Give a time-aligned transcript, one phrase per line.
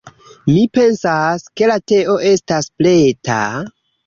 [0.53, 3.39] Mi pensas, ke la teo estas preta?